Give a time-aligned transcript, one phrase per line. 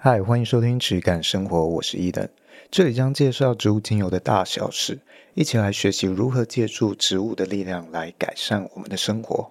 [0.00, 2.28] 嗨，欢迎收听质感生活，我是伊登，
[2.70, 4.96] 这里将介绍植物精油的大小事，
[5.34, 9.50] 一起来学习如何借助植物的力量来改善我们的生活。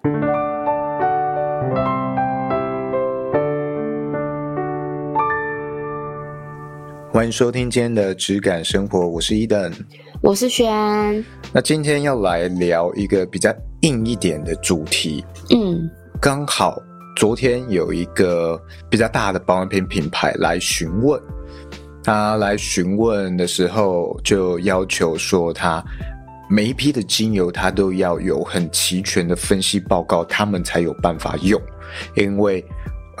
[7.12, 9.70] 欢迎收听今天的质感生活，我是伊登，
[10.22, 11.22] 我是轩。
[11.52, 16.82] 那今天要来聊一个比较硬一点的主题，嗯，刚好。
[17.18, 21.20] 昨天有一个比较大的保养品品牌来询问，
[22.04, 25.84] 他来询问的时候就要求说，他
[26.48, 31.60] 每一批的精油他都要有很齐全的分析报告，他们才有办法用，
[32.14, 32.64] 因为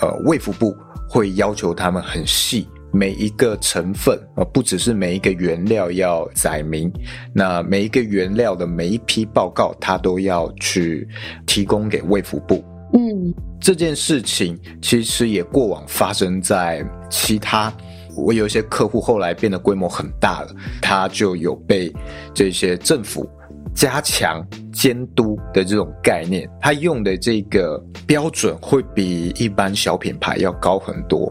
[0.00, 0.72] 呃卫福部
[1.08, 6.88] 会要求他们很细，每一个成分呃不只是每一个原料要载明，
[7.34, 11.04] 那每一个原料的每一批报告，他都要去
[11.48, 12.64] 提供给卫福部。
[12.94, 17.70] 嗯，这件事情其实也过往发生在其他，
[18.16, 20.48] 我有一些客户后来变得规模很大了，
[20.80, 21.92] 他就有被
[22.32, 23.28] 这些政府
[23.74, 31.30] 加强监督的这种概念，他用的这个标准会比一般小品牌要高很多。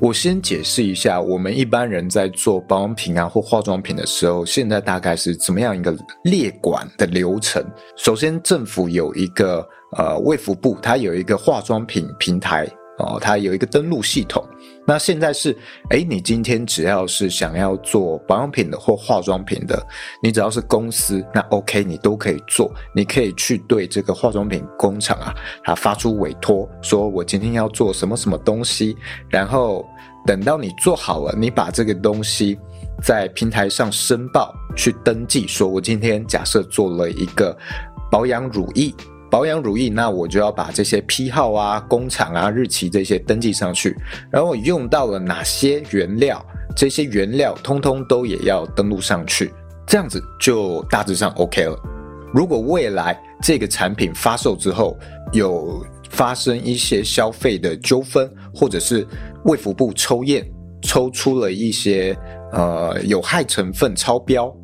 [0.00, 7.64] 我先解释一下，我们一般人在做保养品啊或化妆品的时候，现在大概是怎么样一个列管的流程？
[7.96, 9.64] 首先，政府有一个。
[9.96, 12.66] 呃，卫福部它有一个化妆品平台
[12.98, 14.42] 哦，它有一个登录系统。
[14.88, 15.56] 那现在是，
[15.90, 19.84] 哎，你今天只要是想要做保养品的或化妆品的，
[20.22, 22.72] 你只要是公司，那 OK，你都可以做。
[22.94, 25.34] 你可以去对这个化妆品工厂啊，
[25.64, 28.96] 它发出委托，说我今天要做什么什么东西，
[29.28, 29.84] 然后
[30.24, 32.58] 等到你做好了，你把这个东西
[33.02, 37.56] 在平台上申报，去登记，说我今天假设做了一个
[38.10, 38.94] 保养乳液。
[39.30, 43.96] 保养乳液，那我就要把这些批号啊、工厂啊、日期这些登记上去，
[44.30, 46.44] 然后我用到了哪些原料，
[46.76, 49.52] 这些原料通通都也要登录上去，
[49.86, 51.78] 这样子就大致上 OK 了。
[52.32, 54.96] 如果未来这个产品发售之后
[55.32, 59.06] 有发生一些消费的纠纷，或者是
[59.44, 60.46] 卫福部抽验
[60.82, 62.16] 抽出了一些
[62.52, 64.54] 呃有害成分超标。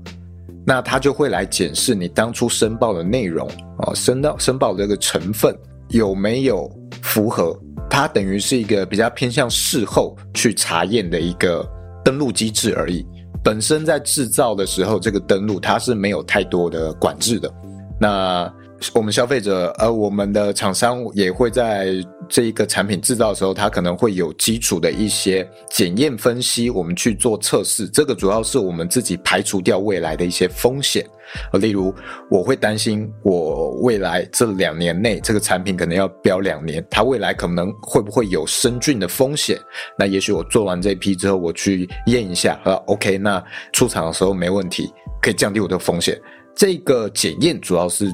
[0.64, 5.56] 那他就会来检视你当初申报的内容啊，申到申报的这个成分
[5.88, 6.70] 有没有
[7.02, 7.58] 符合？
[7.90, 11.68] 它等于是一个比较偏向事后去查验的一个
[12.04, 13.04] 登录机制而已。
[13.44, 17.52] 本身在制造的时候，这个登录它是没有太多的管制的。
[18.00, 18.50] 那
[18.94, 21.94] 我们消费者，呃，我们的厂商也会在
[22.28, 27.88] 这一个产品制造的时候，它可能会有基础的一些检验分析，我们去做测试。
[27.88, 31.06] 这个主要是我们自己排除掉未来的一些风险。
[31.54, 31.94] 例如，
[32.30, 39.58] 我会担心我未来这两年内这个产品可能要标两年，它未来可能会不会有生菌的风险？
[39.98, 46.20] 那也许我做完这批之后，我去验一下，呃，OK，那出厂的时候没问题，可以降低我的风险。
[46.54, 48.12] 这个检验主要是。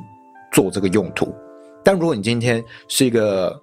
[0.52, 1.34] 做这个用途，
[1.84, 3.54] 但如果你今天是一个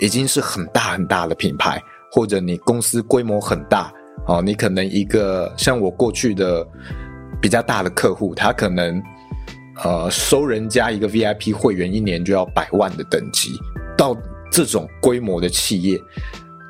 [0.00, 3.92] 已经是很大很大的品牌，或者你公司规模很大，
[4.26, 6.66] 哦，你可能一个像我过去的
[7.40, 9.02] 比较大的客户，他可能
[9.84, 13.50] 呃收人家一个 VIP 会员一年就要百万的等级，
[13.96, 14.16] 到
[14.50, 16.00] 这种规模的企业。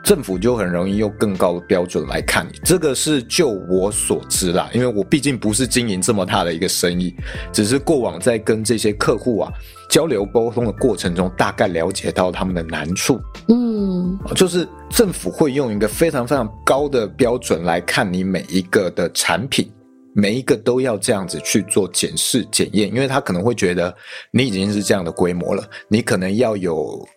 [0.03, 7.15] 政府就很容易用更高的标准来看你，这个是就我所知啦，因为我毕竟不是经营这么大的一个生意，
[7.53, 9.53] 只是过往在跟这些客户啊
[9.89, 13.21] 交流沟通的过程中，大概了解到他们的难处。
[13.49, 19.71] 嗯，就是政府会用一个非常非常高的标准来看你每一个的产品，
[20.15, 23.95] 每一个都要这样子去做检视检验，因为他可能会觉得
[24.33, 27.09] 你已经是这样的规模了，你可能要有。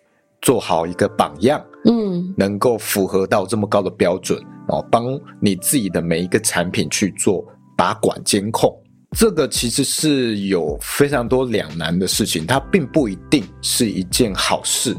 [0.42, 4.38] 做好一个榜样，嗯，能够符合到这么高的标准
[4.68, 5.04] 哦，帮
[5.40, 7.44] 你自己的每一个产品去做
[7.76, 8.72] 把管监控，
[9.16, 14.96] 这个其实是有非常多两难的事情，它并不一定是一件好事。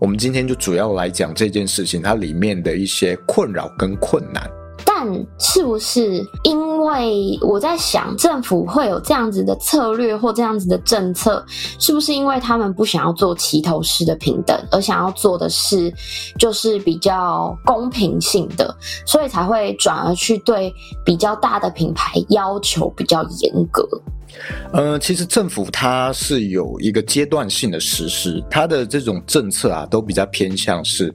[0.00, 4.48] 我们今天就主要来讲这件事情，它里面的一些困扰跟困难。
[4.84, 5.06] 但
[5.38, 11.44] 是不是因为我在想，政府会有这样子的策略或这样子的政策，
[11.78, 15.92] 是不是因为他们不想要做齐头式的平等，而想要做的是
[16.38, 18.74] 就是比较公平性的，
[19.06, 20.72] 所以才会转而去对
[21.04, 23.86] 比较大的品牌要求比较严格？
[24.72, 31.14] 呃，其实政府它是有一个阶段性的实施，它的这种政策啊，都比较偏向是。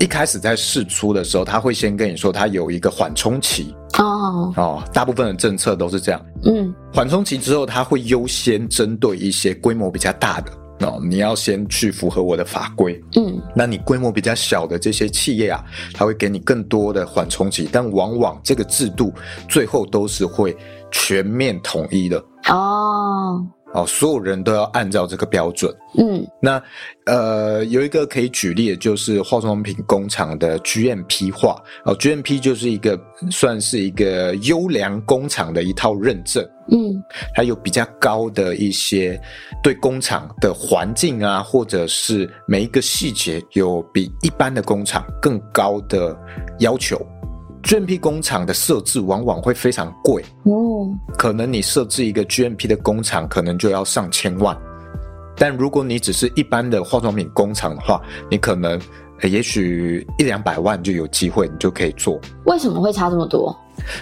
[0.00, 6.24] 一开始在试出的时候，他会先跟你说，它有一个缓冲期哦哦，大部分的政策都是这样。
[6.44, 10.52] 嗯，缓冲期之后，它会优先针对一些规模比较大的，
[10.86, 13.02] 哦，你要先去符合我的法规。
[13.16, 19.12] 嗯，那你规模比较小的这些企业啊，它会给你更多的缓冲期，但往往这个制度
[19.48, 20.56] 最后都是会
[20.92, 22.24] 全面统一的。
[22.46, 23.46] 哦。
[23.74, 25.70] 哦，所有人都要按照这个标准。
[25.98, 26.60] 嗯，那
[27.04, 31.54] 呃，有一个可以举例的，就是化妆品工厂的 GMP 化。
[31.84, 32.98] 哦，GMP 就是一个
[33.30, 36.42] 算是一个优良工厂的一套认证。
[36.70, 37.04] 嗯，
[37.34, 39.20] 它有比较高的一些
[39.62, 46.18] 对工厂的环境啊，或者是每一个细节有比一般的工厂更高的
[46.60, 46.98] 要求。
[47.62, 54.56] GMP 工厂的设置往往会非常贵哦，可能你设置一个 GMP 的工厂，可能就要上千万。
[55.36, 58.00] 但如果你只是一般的化妆品工厂的话，
[58.30, 58.80] 你可能
[59.22, 62.20] 也许一两百万就有机会，你就可以做。
[62.46, 63.56] 为什么会差这么多？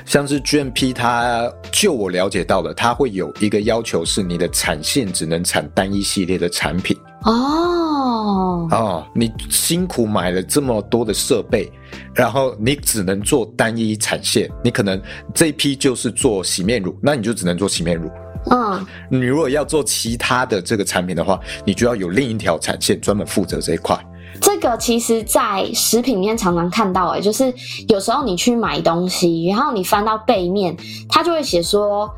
[0.06, 6.96] 像是 GMP，它就我了解到的，它会有一个要求是你的产线只能产单一系列的产品
[7.26, 11.70] 哦哦，你辛苦买了这么多的设备，
[12.14, 15.00] 然后你只能做单一产线，你可能
[15.34, 18.08] 这一批就是做洗面乳，那你就只能做洗面乳。
[18.48, 23.98] 嗯，你如果要做其他的这个产品的话，你就要有另一条产线专门负责这一块。
[24.40, 27.52] 这个其实，在食品里面常常看到，哎，就是
[27.88, 30.76] 有时候你去买东西，然后你翻到背面，
[31.08, 32.08] 它就会写说，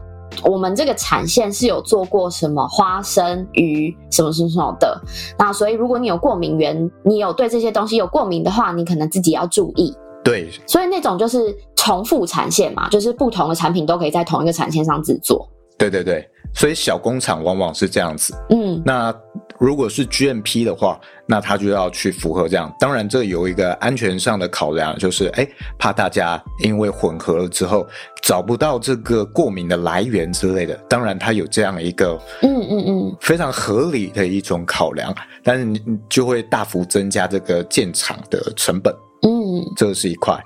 [0.45, 5.01] 我们这个产线是有做过什么花生、鱼什么什么什么的。
[5.39, 9.95] 那所以，如果你有过敏源，你有对这些东西有过敏的话，你可能自己要注意。
[10.25, 15.49] 对，所以那种就是重复产线嘛，就是不同的产品都可以在同一个产线上制作。
[15.79, 18.35] 对对对，所以小工厂往往是这样子。
[18.51, 19.15] 嗯，那
[19.59, 22.73] 如果是 GMP 的话，那他就要去符合这样。
[22.79, 27.87] 当然，这有一个安全上的考量，就是哎，怕大家因为混合了之后
[28.23, 30.75] 找不到这个过敏的来源之类的。
[30.89, 38.95] 当然，它有这样一个嗯嗯嗯非常合理的一种考量，但是你就会大幅增加这个建厂的成本。
[39.23, 40.39] 嗯，这是一块。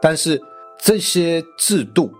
[0.00, 0.40] 但是
[0.80, 2.12] 这些制度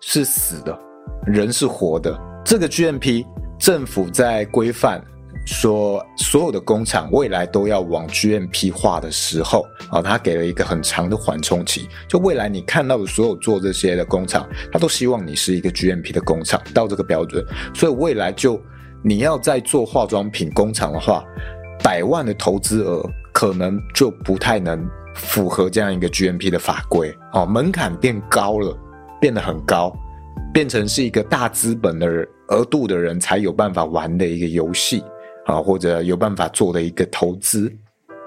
[0.00, 0.78] 是死的。
[1.26, 3.24] 人是活的，这个 GMP
[3.58, 5.02] 政府在规范
[5.44, 11.88] 说所有的工厂未来都要往 GMP 化的时候啊，他给了一个很长的缓冲期。
[12.08, 17.44] 就未来你看到的所有做这些的工厂，他都希望你是一个 GMP 的工厂，到这个标准。
[17.74, 18.60] 所以未来就
[19.02, 21.24] 你要在做化妆品工厂的话，
[21.82, 28.76] 百万的投资额可能就不太能符合这样一个 GMP 的法规哦，门槛变高了，
[29.20, 29.92] 变得很高。
[30.52, 32.06] 变成是一个大资本的
[32.48, 35.02] 额度的人才有办法玩的一个游戏
[35.46, 37.72] 啊，或者有办法做的一个投资。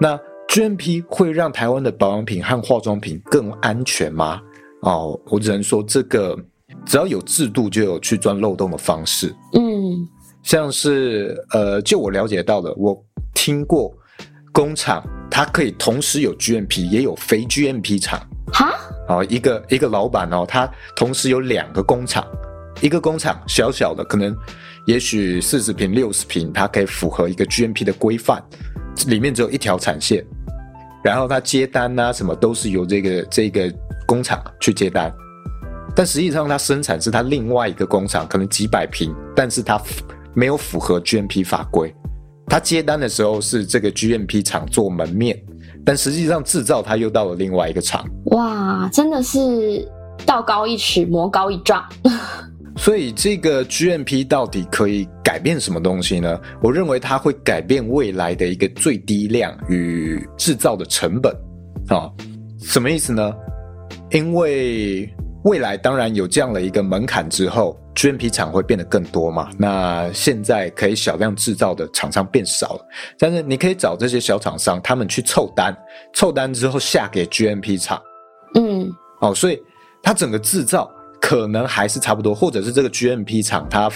[0.00, 0.18] 那
[0.48, 4.40] GMP 会让台湾的保养品和化妆品更安全吗？
[4.82, 6.38] 哦，我只能说这个
[6.84, 9.34] 只要有制度，就有去钻漏洞的方式。
[9.54, 10.06] 嗯，
[10.42, 12.96] 像是呃，就我了解到的，我
[13.34, 13.92] 听过
[14.52, 18.20] 工厂它可以同时有 GMP 也有非 GMP 厂。
[18.52, 18.74] 哈？
[19.08, 22.26] 哦，一个一个老板哦，他同时有两个工厂，
[22.80, 24.36] 一个工厂小小的，可能
[24.86, 28.42] 也许四十平、六十平，它可以符合一个 GMP 的规范，
[29.06, 30.24] 里面只有一条产线，
[31.02, 33.72] 然后它接单啊什么都是由这个这个
[34.06, 35.12] 工厂去接单，
[35.94, 39.80] 但实际上它生产是它另外一个工厂，可能几百平，但是它
[40.34, 41.94] 没有符合 GMP 法规，
[42.46, 45.40] 他接单的时候是这个 GMP 厂做门面。
[45.84, 49.88] 但实际上制造它又到了另外一个厂，哇，真的是
[50.24, 51.80] 道高一尺，魔高一丈。
[52.76, 56.40] 所以这个 GMP 到底可以改变什么东西呢？
[56.62, 61.34] 我认为它会改变未来的一个最低量与制造的成本
[61.88, 62.10] 啊。
[62.60, 63.34] 什么意思呢？
[64.10, 65.12] 因为
[65.44, 67.80] 未来当然有这样的一个门槛之后。
[67.96, 69.48] GMP 厂会变得更多嘛？
[69.56, 72.86] 那现在可以小量制造的厂商变少了，
[73.18, 75.74] 但是你可以找这些小厂商，他们去凑单，
[76.12, 77.98] 凑单之后下给 GMP 厂，
[78.54, 78.92] 嗯，
[79.22, 79.58] 哦，所以
[80.02, 83.90] 它整个制造可能还是差不多，或者是这个 GMP 厂它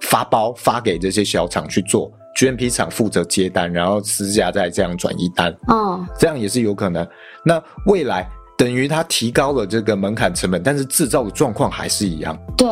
[0.00, 7.06] 发包发给这些小厂去做，GMP 厂负责接单，然后私下再这样转移单，哦，这样也是有可能。
[7.44, 12.68] 那未来等于它提高了这个门槛成本，但是制造的状况还是一样，对。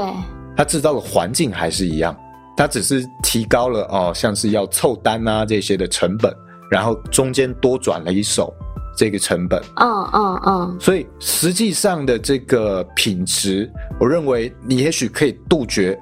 [0.55, 2.15] 它制造的环境还是一样，
[2.55, 6.31] 它只是提高了哦，像是要凑单啊这些的成本，
[6.71, 8.53] 然后中间多转了一手
[8.97, 9.61] 这个成本。
[9.77, 10.77] 嗯嗯嗯。
[10.81, 13.71] 所以实际上的这个品质，
[14.01, 15.99] 我认为你也许可以杜绝，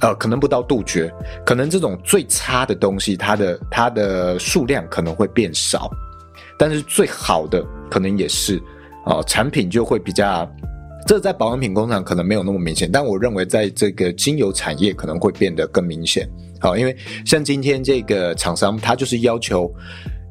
[0.00, 1.12] 呃，可能不到杜绝，
[1.44, 5.90] 可能这种最差的东西，它的它的数量可能会变少，
[6.58, 8.60] 但是最好的可能也是，
[9.06, 10.48] 哦，产品就会比较。
[11.06, 16.28] 这在保养品工厂可能没有那么明显，但我认为在这个精油产业可能会变得更明显。
[16.60, 19.72] 好，因为像今天这个厂商，他就是要求，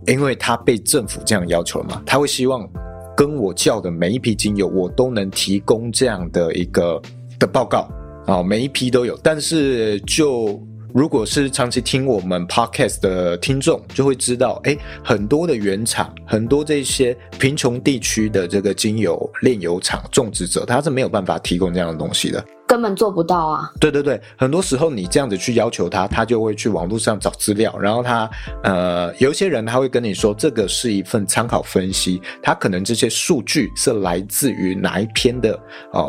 [0.07, 2.67] 因为他被政府这样要求了嘛，他会希望
[3.15, 7.01] 跟我叫的每一批精油，我都能提供这样的一个
[7.39, 7.87] 的报告
[8.25, 9.17] 啊，每一批都有。
[9.23, 10.61] 但是就
[10.93, 23.71] 如果是长期听我们 podcast 的听众，就会知道，诶，很多的原厂，很多这些贫穷地区的这个精油炼油厂种植者，他是没有办法提供这样的东西的，根本做不到啊。
[23.79, 28.29] 对对对，很多时候你这样子去要求他，他就会去网络上找资料，然后他
[28.63, 35.59] 呃，有一些人他会跟你说，这个是一份参考分析，他可能这些数据是来自于哪一篇的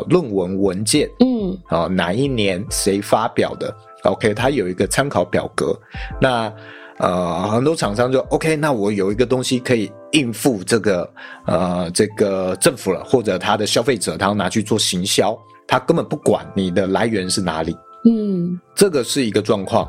[0.09, 3.73] 论文文件，嗯，啊、呃、哪一年谁发表的。
[4.03, 5.77] OK，他有一个参考表格，
[6.21, 6.53] 那
[6.97, 11.09] 呃很多厂商就 OK，那我有一个东西可以应付这个
[11.45, 15.37] 呃这个政府了，或者他的消费者，他要拿去做行销，
[15.67, 17.75] 他根本不管你的来源是哪里，
[18.09, 19.87] 嗯，这个是一个状况。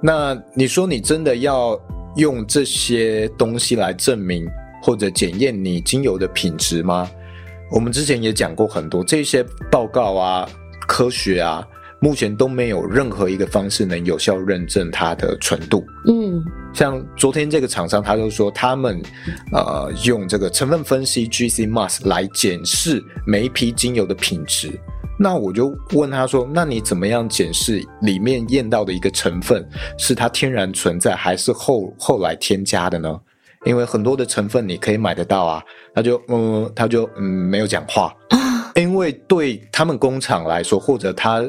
[0.00, 1.78] 那你说你真的要
[2.16, 4.46] 用这些东西来证明
[4.82, 7.10] 或者检验你精油的品质吗？
[7.72, 10.48] 我们之前也讲过很多这些报告啊，
[10.86, 11.66] 科学啊。
[12.00, 15.84] 目前都没有任何一个方式能有效认证它的纯度。
[16.06, 16.40] 嗯，
[16.72, 19.02] 像昨天这个厂商，他就说他们
[19.52, 24.70] 呃用这个成分分析 GC-MS 来检视每一批精油的品质。
[25.18, 33.20] 那我就问他说：“那你怎么样检视里面验到的一个成分是它天然存在，还是后后来添加的呢？
[33.66, 35.62] 因为很多的成分你可以买得到啊。”
[35.94, 38.14] 他就嗯，他就嗯没有讲话，
[38.76, 41.44] 因为对他们工厂来说，或者他。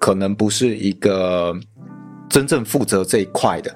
[0.00, 1.56] 可能不是一个
[2.28, 3.74] 真正负责这一块的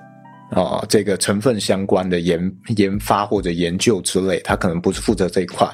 [0.51, 5.67] 啊，这个成分相关的研研发或者研究之类，他可能不是负责这一块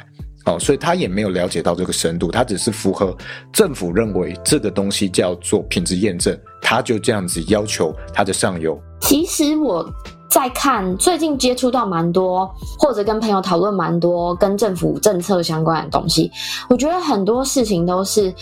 [0.47, 3.17] 哦，所以他也没有了解到这个深度，他只是符合
[3.53, 8.79] 政府认为这个东西叫做品质验证，他就这样子要求他的上游。
[9.01, 9.87] 其实我
[10.29, 16.31] 在看最近接触到蛮多，或者跟朋友讨论蛮多跟政府政策相关的东西，
[16.69, 18.33] 我觉得很多事情都是。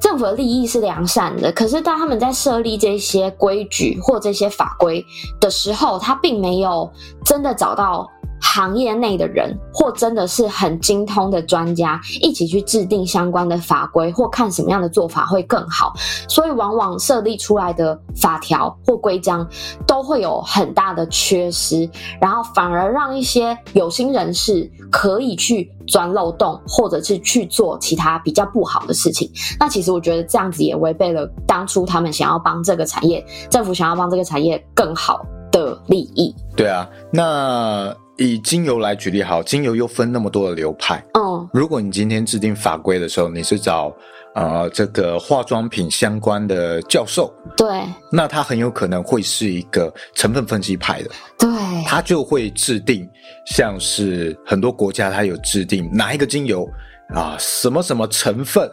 [0.00, 5.04] 政府的利益是良善的，可是当他们在设立这些规矩或这些法规
[5.40, 6.88] 的时候，他并没有
[7.24, 8.06] 真的找到
[8.40, 15.92] 行业内的人，或真的是很精通的专家一起去制定相关的法规，或看什么样的做法会更好。
[16.28, 19.46] 所以，往往设立出来的法条或规章
[19.86, 21.88] 都会有很大的缺失，
[22.20, 29.30] 然后反而让一些有心人士可以去钻漏洞，或者是去做其他比较不好的事情。
[29.58, 36.34] 那其实我觉得这样子也违背了当初他们想要帮这个产业，政府想要帮这个产业更好的利益。
[36.56, 37.94] 对啊，那。
[38.18, 41.02] 以精油来举例，好，精油又分那么多的流派。
[41.14, 43.94] 哦，如果你今天制定法规的时候，你是找
[44.34, 51.48] 呃这个化妆品相关的教授，对，那他很有可能会是一个成分分析派的，对，
[51.86, 53.08] 他就会制定，
[53.46, 56.68] 像是很多国家他有制定哪一个精油
[57.14, 58.68] 啊，什么什么成分，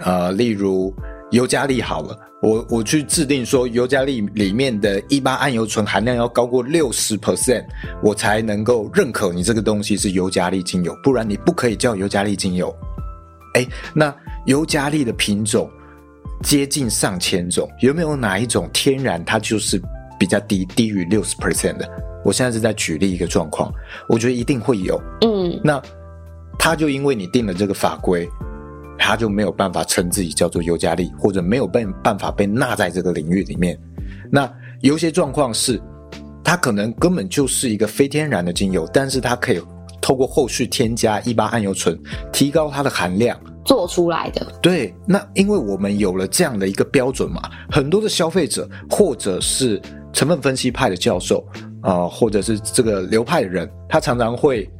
[0.00, 0.90] 呃，例如
[1.30, 2.18] 尤加利好了。
[2.44, 7.64] 我我去制定说，尤加利里面的一八桉油醇含量要高过六十 percent，
[8.02, 12.74] 我才能够认可你这个东西是尤加利精油，不然你不可以叫尤加利精油。
[13.54, 15.70] 哎，那尤加利的品种
[16.42, 19.80] 接近上千种，有没有哪一种天然它就是
[20.18, 21.88] 比较低，低于六十 percent 的？
[22.22, 23.72] 我现在是在举例一个状况，
[24.06, 25.00] 我觉得一定会有。
[25.22, 25.80] 嗯，那
[26.58, 28.28] 他就因为你定了这个法规。
[28.98, 33.78] 他就没有办法称自己叫做尤加利，或者没有被办法被纳在这个领域里面。
[34.30, 35.80] 那有些状况是，
[36.42, 39.60] 它可能根本就是一个非天然的精油，但是它可以
[40.00, 41.98] 透过后续添加一八桉油醇，
[42.32, 44.46] 提高它的含量做出来的。
[44.62, 49.80] 对，那因为我们有了这样的一个标准嘛，很多的消费者或者是
[50.12, 51.46] 成分分析派的教授
[51.82, 54.70] 啊、或者是这个流派的人，他常常会。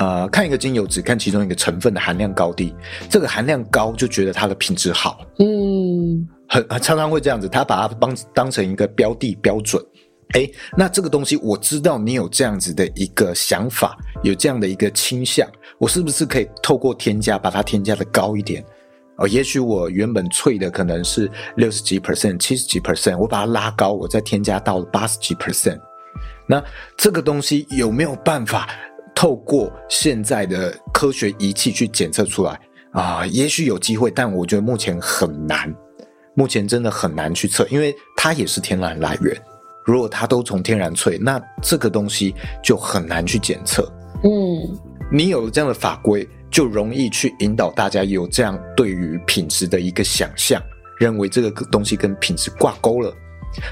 [0.00, 2.74] 呃，看一个精油，只看其中一个成分的含量高低，
[3.08, 9.80] 这个含量高就觉得它的品质好，嗯，很常常会这样子，他把它当当成一个标的标准，
[10.32, 15.48] 诶，那这个东西我知道你有这样子的一个想法，有这样的一个倾向，
[15.78, 18.64] 我是不是可以透过添加把它添加的高一点？
[19.16, 25.78] 哦，也许我原本萃的可能是六十几 percent、七十几 percent，我把它拉高，我再添加到八十几 percent，
[26.48, 26.60] 那
[26.96, 28.68] 这个东西有没有办法？
[29.14, 32.60] 透过现在的科学仪器去检测出来
[32.92, 35.72] 啊，也许有机会，但我觉得目前很难，
[36.34, 39.36] 目前真的很难去测，因为它也是天然来源。
[39.84, 43.82] 如果它都从天然萃，那这个东西就很难去检测。
[44.22, 44.78] 嗯，
[45.12, 50.62] 你有了这样的法规，就容易去引导大家有这样对于品质的一个想象，
[50.98, 53.12] 认为这个东西跟品质挂钩了，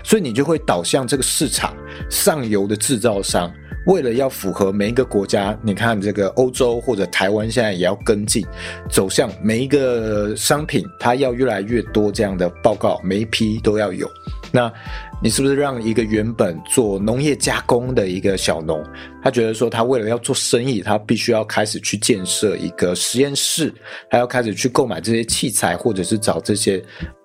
[0.04, 1.74] 所以你就会导向这个市场
[2.10, 3.52] 上游的制造商。
[3.84, 8.46] 为了要符合每一个国家，你看这个欧洲或者台湾现在也要跟进，
[8.88, 14.08] 走向每一个商品，它要越来越多这样的报告，每一批都要有。
[14.52, 14.72] 那
[15.20, 18.80] 你是不是让一个原本做农业加工的一个小农，
[19.20, 23.74] 他觉得说他为了要做生意，他必须要开始去建设一个实验室，
[24.08, 26.80] 还要开始去购买这些器材，或者是找这些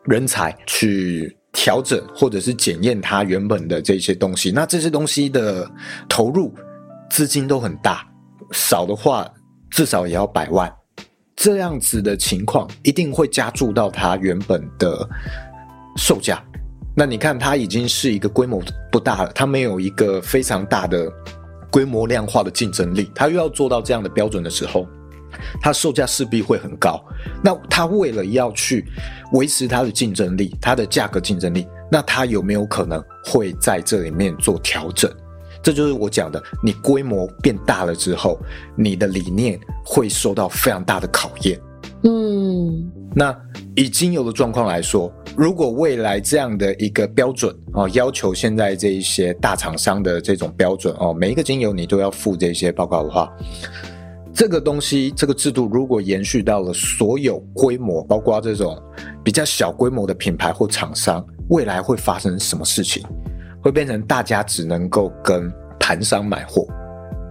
[0.06, 1.38] 人才去。
[1.58, 5.70] 调整或者是检验它原本的这些东西，那这些东西的
[6.08, 6.54] 投入
[7.10, 8.08] 资金都很大，
[8.52, 9.28] 少的话
[9.72, 10.72] 至少也要百万，
[11.36, 15.10] 这样子的情况一定会加注到它原本的
[15.98, 16.42] 售价。
[16.96, 18.62] 那你看，它已经是一个规模
[18.92, 21.12] 不大了，它没有一个非常大的
[21.72, 24.88] 规模量化的竞争力，它又要做到这样的标准的时候。
[25.62, 27.04] 它售价势必会很高，
[27.44, 28.86] 那它为了要去
[29.34, 35.12] 维持它的竞争力，它的价格竞争力，那它有没有可能会在这里面做调整？
[35.64, 38.38] 这就是我讲的，你规模变大了之后，
[38.76, 41.60] 你的理念会受到非常大的考验。
[42.04, 43.36] 嗯，那
[43.76, 53.30] 以精油的状况来说，如果未来这样的一个标准哦，要求现在这一些大厂商的这种标准哦，每一个精油你都要附这些报告的话。
[54.38, 58.80] 这个东西，这个制度如果延续到了所有规模，包括这种
[59.24, 63.04] 比较小规模的品牌或厂商，未来会发生什么事情？
[63.64, 66.68] 会变成大家只能够跟盘商买货，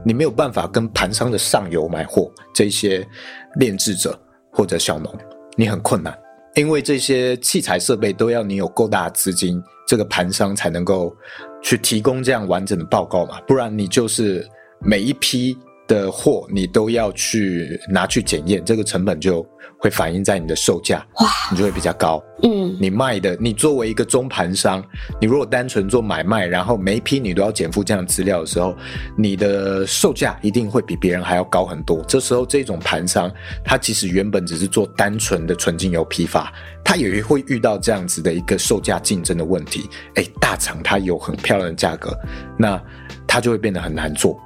[0.04, 2.28] 你没有办法跟盘商的上游买货。
[2.52, 3.06] 这些
[3.54, 4.18] 炼制者
[4.50, 5.16] 或者小农，
[5.56, 6.12] 你很困难，
[6.56, 11.14] 因为这些器材设备都要你有够大的资金，这个盘商才能够
[11.62, 14.44] 去提供这样完整的报告嘛，不然你就是
[14.80, 15.56] 每一批。
[15.87, 19.47] 的货你都要去拿去检验，这个成本就
[19.78, 22.23] 会反映在你的售价，哇，你就会比较高。
[22.43, 24.83] 嗯，你卖的，你作为一个中盘商，
[25.21, 28.75] 你如果单纯做买卖，然后每一批你都要减负这样资料的时候，
[29.16, 32.02] 你的售价一定会比别人还要高很多。
[32.09, 33.31] 这时候这种盘商，
[33.64, 36.52] 他其实原本只是做单纯的纯精油批发，
[36.85, 39.88] 他也会遇到这样子的一个售价竞争的问题。
[40.14, 42.14] 哎，大厂它有很漂亮的价格，
[42.59, 42.83] 那
[43.27, 44.38] 它就会变得很难做。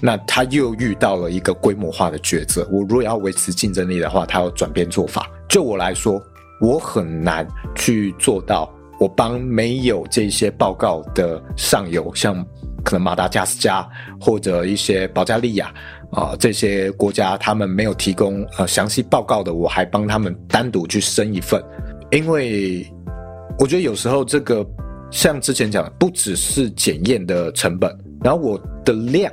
[0.00, 2.66] 那他又遇到了一个规模化的抉择。
[2.70, 5.28] 我如果要维持竞争力的话，他要转变做法。
[5.48, 6.22] 就我来说，
[6.60, 8.72] 我很难去做到。
[9.00, 12.44] 我帮没有这些报告的上游，像
[12.84, 13.88] 可能马达加斯加
[14.20, 15.72] 或者一些保加利亚
[16.10, 21.62] 啊、这些国家，他们没有提供呃详细报告的，我还帮他们单独去生一份。
[22.10, 22.84] 因为
[23.56, 24.66] 我觉得有时候这个
[25.12, 29.32] 像之前讲的，不只是检验的成本，然后我的量。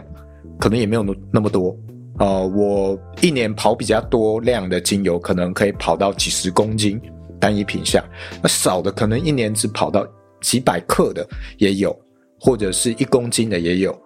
[0.59, 1.75] 可能也没有那那么多，
[2.19, 6.99] 呃，我一年跑比较多量的精油，可能可以跑到几十公斤
[7.39, 8.03] 单一品项，
[8.41, 10.07] 那少的可能一年只跑到
[10.41, 11.97] 几百克的也有，
[12.39, 13.97] 或者是一公斤的也有，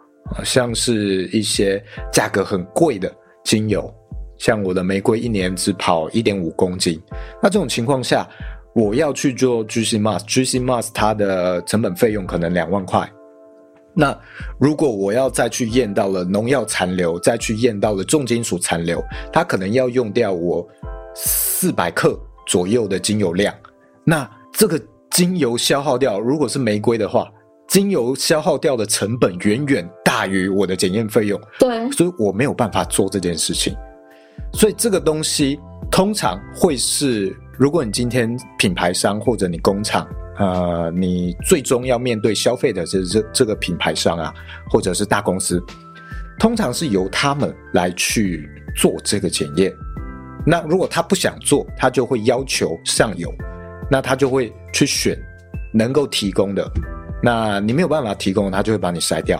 [0.43, 3.93] 像是一些价格很贵的精油，
[4.37, 6.99] 像我的玫瑰一年只跑一点五公斤，
[7.41, 8.27] 那这种情况下，
[8.73, 13.07] 我要去做 Juicy Mask，Juicy Mask 它的成本费用可能两万块。
[13.99, 14.17] 那
[14.57, 20.65] 如果我要再去验到了农药残留，再去验到了重金属残留，它可能要用掉我
[21.13, 23.53] 四百克左右的精油量。
[24.05, 24.81] 那这个
[25.11, 27.29] 精油消耗掉，如果是玫瑰的话，
[27.67, 31.37] 精油消耗掉的成本远远大于我的检验费用。
[31.59, 33.75] 对，所以我没有办法做这件事情。
[34.53, 35.59] 所以这个东西
[35.91, 40.07] 通常会是，如果你今天品牌商或者你工厂。
[40.39, 44.33] 呃，你最终要面对消费的这这这个品牌商啊，
[44.69, 45.61] 或者是大公司，
[46.39, 49.71] 通常是由他们来去做这个检验。
[50.45, 53.29] 那如果他不想做，他就会要求上游，
[53.91, 55.21] 那他就会去选
[55.73, 56.65] 能够提供的。
[57.21, 59.39] 那你没有办法提供，他就会把你筛掉。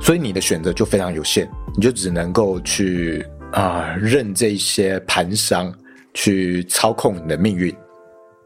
[0.00, 5.72] 所以你的选择就非常有限，你就只能够去啊、呃，任这些盘商
[6.14, 7.72] 去操控你的命运。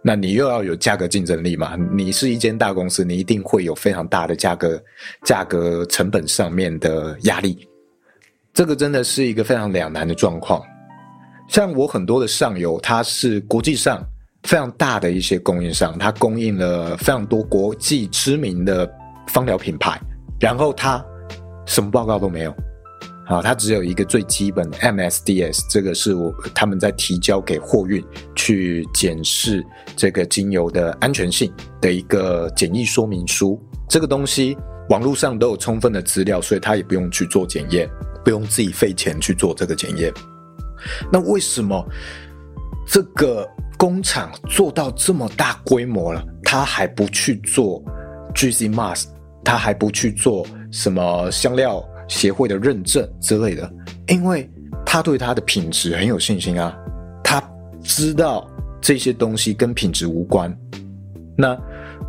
[0.07, 1.77] 那你又要有价格竞争力嘛？
[1.90, 4.79] 你是一间大公司，你一定会有非常大的价格、
[5.25, 7.67] 价格成本上面的压力。
[8.53, 10.62] 这个真的是一个非常两难的状况。
[11.49, 14.05] 像我很多的上游，它是国际上
[14.43, 18.87] 非常大的一些供应商，它供应了非常多国际知名的
[19.29, 19.99] 芳疗品牌，
[20.38, 21.03] 然后它
[21.64, 22.55] 什么报告都没有。
[23.26, 29.64] 啊，它只有一个最基本的 MSDS，这个是我他们在提交给货运去检视
[29.96, 33.58] 这个精油的安全性的一个简易说明书。
[33.88, 34.56] 这个东西
[34.90, 37.88] 网络上都有充分的资料，所以他也不用去做检验，
[38.22, 40.12] 不用自己费钱去做这个检验。
[41.10, 41.82] 那为什么
[42.87, 47.82] 这个工厂做到这么大规模了，他还不去做
[48.34, 49.06] GC Mask，
[49.42, 53.71] 他还不去做什么香料协会的认证之类的？
[54.09, 54.49] 因为
[54.85, 56.77] 他对他的品质很有信心啊，
[57.23, 57.43] 他
[57.83, 58.49] 知道
[58.81, 60.55] 这些东西跟品质无关。
[61.37, 61.59] 那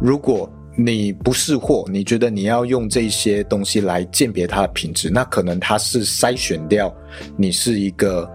[0.01, 6.93] 如果你不识货，你觉得你要用这些东西来鉴别它的品质，那可能它是筛选掉
[7.37, 8.29] 你是一个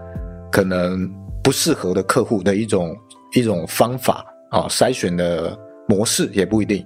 [0.51, 1.07] 可能
[1.43, 2.97] 不适合的客户的一种
[3.35, 5.55] 一种方法啊，筛选的
[5.87, 6.83] 模式也不一定。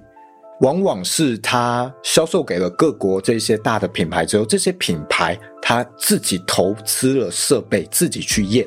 [0.60, 8.66] 往往是他销售给了各国这些大的品牌之后，这些品牌他自己投资了设备，自己去验。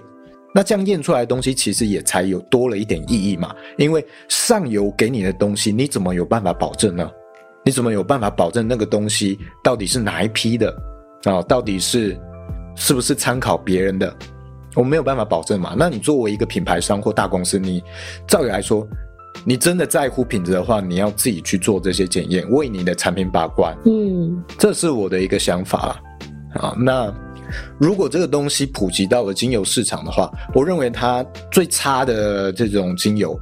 [0.53, 3.55] 那这样验出来的东西，其实也才有多了一点意义嘛。
[3.77, 7.09] 因为上游给你的东西，你怎么有办法保证呢？
[7.65, 10.75] 你怎么有办法保证那个东西到底是哪一批的
[11.25, 11.41] 啊？
[11.43, 12.19] 到底是
[12.75, 14.15] 是不是参考别人的？
[14.75, 15.75] 我没有办法保证嘛。
[15.77, 17.83] 那你作为一个品牌商或大公司，你
[18.27, 18.87] 照理来说，
[19.45, 23.75] 你真的在乎品质的话，你要自己去做这些检验，为你的产品把关。
[23.85, 25.99] 嗯，这是我的一个想法
[26.53, 26.75] 啊。
[26.77, 27.13] 那。
[27.79, 33.35] 如果这个东西普及到了精油市场的话，我认为它最差的这种精油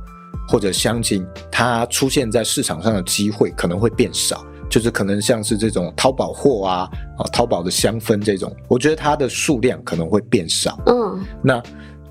[0.47, 10.79] 或者香精，它出现在市场上的机会可能会变少，就是可能像是这种淘宝货啊，啊淘宝的香氛这种，我觉得它的数量可能会变少。
[10.85, 11.61] 嗯，那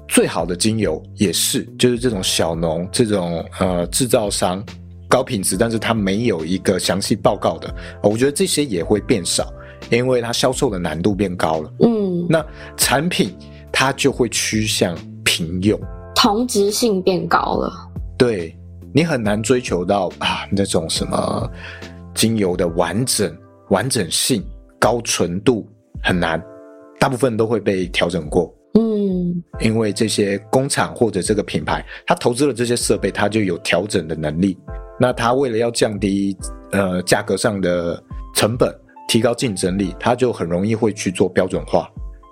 [0.09, 4.64] 最好的精油也是，就是这种小农这种呃制造商
[5.09, 9.53] 高品质，但是它没有一个详细报告的，我觉得这些也会变少。
[9.90, 12.45] 因为它销售的难度变高了，嗯，那
[12.77, 13.33] 产品
[13.71, 15.79] 它就会趋向平庸，
[16.12, 17.73] 同质性变高了，
[18.19, 18.57] 对，
[18.92, 21.49] 你很难追求到啊那种什么
[22.14, 23.33] 精油的完整
[23.69, 24.42] 完整性、
[24.81, 25.64] 高纯度
[26.03, 26.42] 很难，
[26.99, 28.56] 大部分都会被调整过，嗯，
[29.61, 34.59] 因为这些工厂或者这个品牌，它投资了这些设备，它就有调整的能力，
[35.01, 36.37] 那它为了要降低
[36.72, 38.03] 呃价格上的
[38.35, 38.75] 成本。
[39.09, 41.88] 提高竞争力，它就很容易会去做标准化，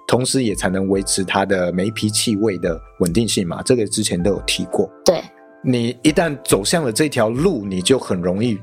[0.08, 3.62] 同时也才能维持它的每一批气味的稳定性嘛。
[3.62, 4.90] 这个之前都有提过。
[5.04, 5.22] 对，
[5.62, 8.58] 你一旦走向了这条路，你就很容易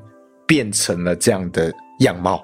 [0.45, 2.43] 变成了这样的样貌。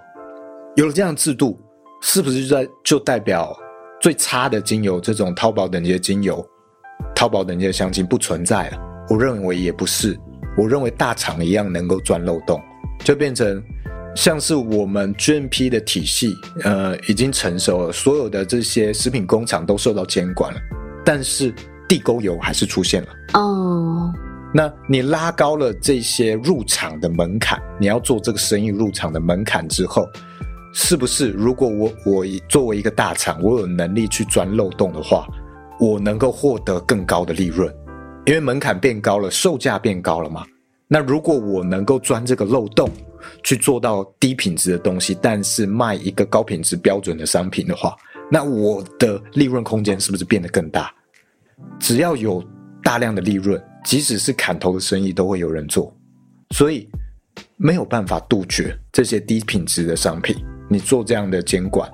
[0.78, 1.60] 有了这样的制度，
[2.02, 3.54] 是不是就在就代表
[4.00, 6.46] 最差的精油，这种淘宝等级的精油、
[7.16, 8.78] 淘宝等级的香精不存在了？
[9.10, 10.18] 我认为也不是，
[10.58, 12.62] 我认为大厂一样能够钻漏洞，
[13.04, 13.64] 就变成。
[14.16, 16.34] 像是我们 GMP 的体系，
[16.64, 20.60] 呃，已经成熟了，所有的这些食品工厂都受到监管了，
[21.06, 21.54] 但是
[21.88, 23.10] 地沟油还是出现了。
[23.36, 24.12] 哦，
[24.52, 30.10] 那你拉高了这些入场的门槛，你要做这个生意入场的门槛之后，
[30.80, 31.32] 是不是？
[31.32, 35.28] 如果我我作为一个大厂，我有能力去钻漏洞的话，
[35.80, 37.68] 我能够获得更高的利润，
[38.28, 40.46] 因为门槛变高了，售价变高了嘛。
[40.88, 42.92] 那如果我能够钻这个漏洞，
[43.42, 47.96] 去做到低品质的东西，但是卖一个高品质标准的商品的话，
[48.32, 50.94] 那我的利润空间是不是变得更大？
[51.80, 52.42] 只要有
[52.84, 55.92] 大量的利润，即使是砍头的生意都会有人做，
[56.52, 56.88] 所以
[57.56, 60.38] 没有办法杜绝这些低品质的商品。
[60.70, 61.90] 你做这样的监管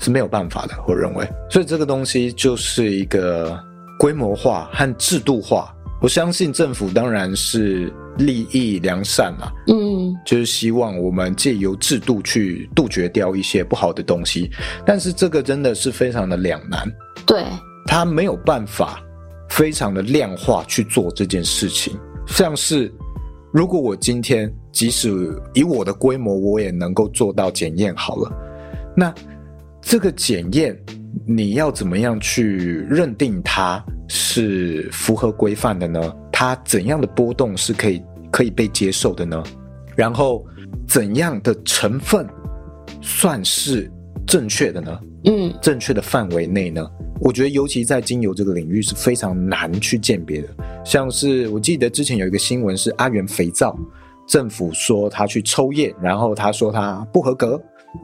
[0.00, 1.28] 是没有办法的，我认为。
[1.50, 3.58] 所以这个东西就是一个
[3.98, 5.74] 规模化和制度化。
[6.00, 14.48] 我相信政府当然是利益良善嘛，嗯，就是希望我们借由制度去杜绝掉一些不好的东西，
[14.86, 16.88] 但是这个真的是非常的两难，
[17.26, 17.44] 对，
[17.84, 19.02] 它没有办法
[19.48, 21.98] 非常的量化去做这件事情。
[22.28, 22.92] 像是
[23.52, 25.08] 如果我今天即使
[25.54, 28.32] 以我的规模，我也能够做到检验好了，
[28.96, 29.14] 那
[29.80, 30.78] 这个检验
[31.26, 33.82] 你要怎么样去认定它？
[34.10, 36.16] 是符合规范的呢？
[36.32, 39.42] 它怎样的波动是可以可以被接受的呢？
[39.94, 40.46] 然后
[40.86, 42.26] 怎样的成分
[43.02, 43.90] 算是
[44.26, 44.98] 正确的呢？
[45.24, 46.88] 嗯，正确的范围内呢？
[47.20, 50.48] 我觉得尤其在精油这个领域是非常难去鉴别的。
[50.84, 53.76] 像是我记得之前有一个新闻是阿元肥皂，
[54.26, 57.60] 政府说他去抽验，然后他说他不合格。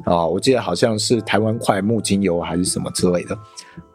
[0.07, 3.39] 啊、我记得好像是台湾快木精油还是什么之类的。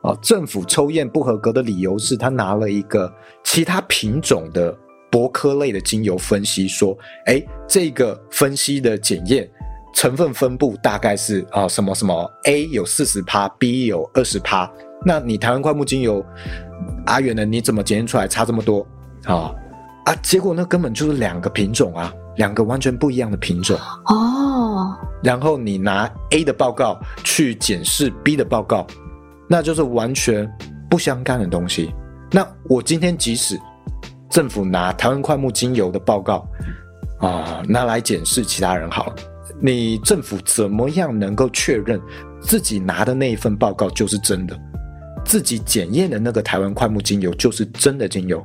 [0.04, 3.12] 啊、政府抽验不合格的理由是他拿了一个
[3.44, 4.76] 其他品种的
[5.12, 9.50] 柏科类的精油分析，说，哎，这个分析的检验
[9.96, 14.72] 成分分布大概是啊、什么什么 A 有四十趴，B 有二十趴。
[15.06, 16.24] 那你台湾桧木精油
[17.06, 17.46] 阿远呢？
[17.46, 18.82] 你怎么检验出来差这么多？
[19.26, 19.56] 啊、哦、
[20.06, 24.96] 啊，结果那根本就是两个品种啊，两个完全不一样的品种哦。
[25.24, 28.86] 然后你拿 A 的报告去检视 B 的报告，
[29.48, 30.50] 那就是完全
[30.90, 31.94] 不相干的东西。
[32.32, 33.60] 那我今天即使
[34.30, 36.48] 政府拿台湾桧木精油的报告
[37.20, 39.16] 啊拿来检视其他人好了，
[39.60, 42.00] 你政府怎么样能够确认
[42.40, 44.58] 自己拿的那一份报告就是真的？
[45.30, 48.44] 自己检验的那个台湾桧木精油就是真的精油，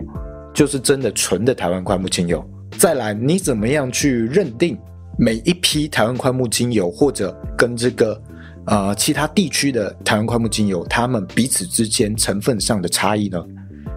[0.53, 2.47] 就是真的纯的台湾桧木精油。
[2.77, 4.79] 再来，你怎么样去认定
[5.19, 8.23] 每一批台湾桧木精油，或者跟这个
[8.67, 13.43] 呃其他地区的台湾桧木精油，它们彼此之间成分上的差异呢？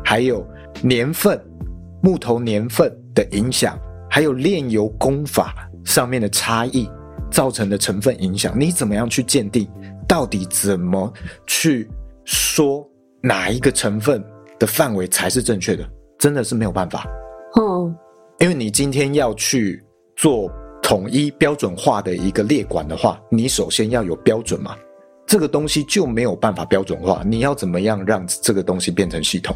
[0.06, 0.48] 还有
[0.82, 1.38] 年份、
[2.02, 3.78] 木头年份的影响，
[4.10, 6.90] 还有炼油工法上面的差异
[7.30, 9.68] 造成的成分影响，你怎么样去鉴定？
[10.08, 11.12] 到底怎么
[11.46, 11.86] 去
[12.28, 12.86] 说
[13.22, 14.22] 哪一个成分
[14.60, 15.90] 的范围才是正确的？
[16.20, 17.06] 真的是没有办法。
[17.60, 17.96] 嗯。
[18.40, 19.84] 因为你今天要去
[20.16, 20.52] 做
[20.84, 24.76] 统一标准化的一个列管的话，你首先要有标准嘛，
[25.26, 27.24] 这个东西就没有办法标准化。
[27.26, 29.56] 你要怎么样让这个东西变成系统，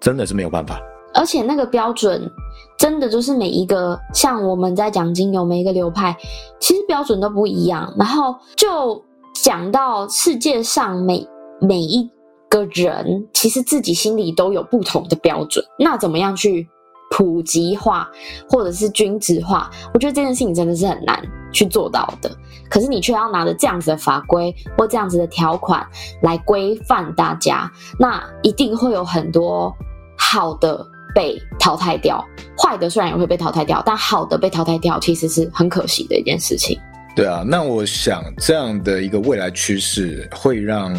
[0.00, 0.78] 真的是没有办法。
[1.14, 2.30] 而且那个标准
[2.78, 6.14] 真的就是每一个，像我们在讲精油每一个流派，
[6.60, 7.90] 其实标准都不一样。
[7.98, 9.02] 然后就
[9.42, 11.26] 讲到世界上每
[11.60, 12.08] 每一
[12.48, 16.68] 个人，其实自己心里都有不同的标准，那怎么样去？
[17.10, 18.06] 普及化
[18.50, 21.18] 或者是均质化，我觉得这件事情真的是很难
[21.50, 22.30] 去做到的。
[22.68, 25.82] 可是你却要拿着这样子的法规或这样子的条款
[26.20, 29.74] 来规范大家，那一定会有很多
[30.18, 32.22] 好的被淘汰掉，
[32.62, 36.78] 坏的虽然也会被淘汰掉，但好的被淘汰掉其实是很可惜的一件事情。
[37.16, 40.94] 对啊，那我想这样的一个未来趋势会让。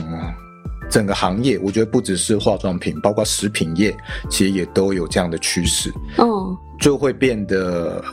[0.89, 3.95] 整个行业，我觉得不只是化妆品，包括食品业，
[4.29, 5.91] 其实也都有这样的趋势。
[6.17, 8.03] 嗯，就会变得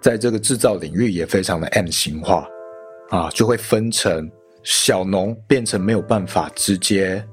[0.00, 2.44] 在这个制造领域也非常的 M 型化
[3.10, 4.28] 啊，就会分成
[4.64, 7.24] 小农变成没有办法直接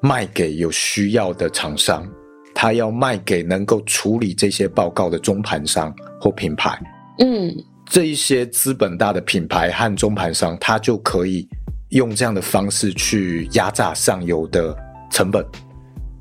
[0.00, 2.04] 卖给有需要的厂商，
[2.52, 6.76] 他要卖给能够处理这些报告的中盘商或品牌。
[7.20, 7.54] 嗯，
[7.88, 11.48] 这一些资本大的品牌和中盘商，他就可以。
[11.90, 14.76] 用这样的方式去压榨上游的
[15.10, 15.44] 成本，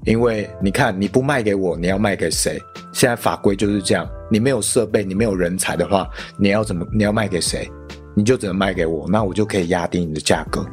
[0.05, 2.59] 因为你看，你不卖给我，你要卖给谁？
[2.91, 6.85] 现在法规就是这样，你没有设备，你没有人才的话，你要怎么？
[6.91, 7.69] 你要卖给谁？
[8.15, 10.65] 你就只能卖给我，那我就可以压低你的价格。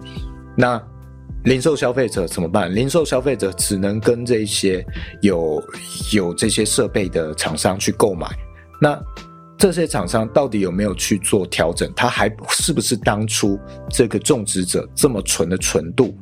[0.57, 0.83] 那
[1.45, 2.75] 零售消费者怎么办？
[2.75, 4.85] 零售消费者只能跟这些
[5.21, 5.63] 有
[6.13, 8.27] 有这些设备的厂商去购买。
[8.81, 8.99] 那
[9.59, 11.91] 这些厂商到底有没有去做调整？
[11.97, 16.15] 他还是不是当初这个种植者这么纯的纯度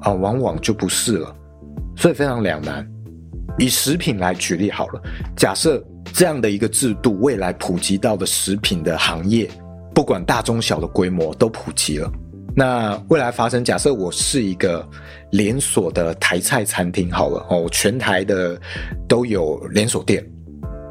[0.00, 0.12] 啊？
[0.12, 1.36] 往往就不是了，
[1.96, 2.84] 所以非常两难。
[3.60, 5.00] 以食品来举例好了，
[5.36, 5.80] 假设
[6.12, 9.48] 这样的一个制度未来普及到的食品的行业，
[9.94, 12.10] 不管大中小的规模都普及了，
[12.56, 14.84] 那未来发生，假设我是一个
[15.30, 18.60] 连锁的台菜餐厅好了哦，全台的
[19.06, 20.28] 都有连锁店，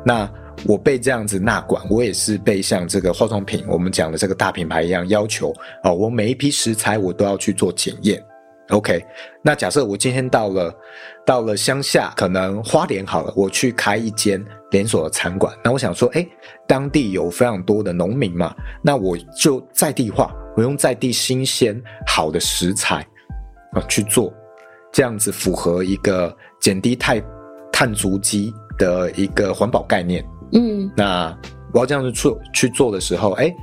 [0.05, 0.31] 那。
[0.65, 8.23] 我被这样子纳管，我也是被像这个化妆品，我们讲的这个大品牌一样要求哦，我每一批食材我都要去做检验。
[8.69, 9.05] OK，
[9.43, 10.73] 那假设我今天到了
[11.25, 16.25] 到了乡下，可能花莲好了，我去开一间连锁的餐馆，那我想说，诶，
[16.65, 23.05] 当地有非常多的农民嘛，那我就在地化，我用在地新鲜好的食材
[23.73, 24.33] 啊去做，
[24.93, 27.21] 这样子符合一个减低碳
[27.69, 30.25] 碳足迹的一个环保概念。
[30.53, 31.35] 嗯，那
[31.73, 33.53] 我要这样子做去做的时候，哎、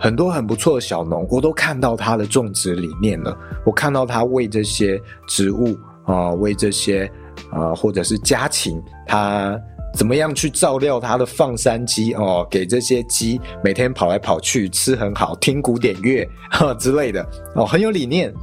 [0.00, 3.36] 很多很不错的小农，我都看到他的种植理念了。
[3.64, 7.10] 我看到他为这些植物啊、呃，为这些
[7.50, 9.56] 啊、或者是家禽，他
[9.94, 18.34] 怎么样去照料他的放山鸡哦，给这些鸡每天跑来跑去，吃很好，听古典乐哈之类的哦，很有理念。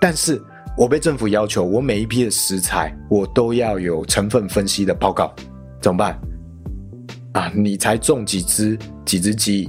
[0.00, 0.42] 但是
[0.76, 5.32] 我被政府要求，我每一批的食材我都要有成分分析的报告，
[5.80, 6.18] 怎么办？
[7.34, 9.68] 啊，你才种几只几只鸡，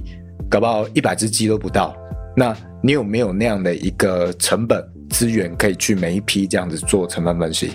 [0.50, 1.96] 搞不好一百只鸡都不到。
[2.38, 7.72] 那你有没有那样的一个成本资源，可以去每一批这样子做成本分析？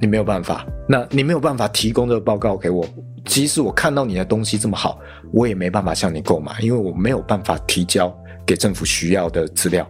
[0.00, 2.86] 你没有办法，那你没有办法提供这个报告给我。
[3.24, 4.98] 即使我看到你的东西这么好，
[5.32, 8.14] 我也没办法向你购买，因为我没有办法提交
[8.46, 9.86] 给政府需要的资料。